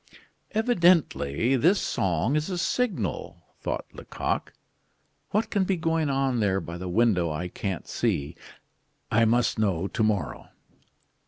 "Evidently 0.53 1.55
this 1.55 1.79
song 1.79 2.35
is 2.35 2.49
a 2.49 2.57
signal," 2.57 3.43
thought 3.59 3.85
Lecoq. 3.93 4.51
"What 5.29 5.51
can 5.51 5.63
be 5.63 5.77
going 5.77 6.09
on 6.09 6.39
there 6.39 6.59
by 6.59 6.79
the 6.79 6.89
window 6.89 7.29
I 7.29 7.47
can't 7.47 7.87
see? 7.87 8.35
I 9.11 9.25
must 9.25 9.59
know 9.59 9.85
to 9.89 10.01
morrow." 10.03 10.49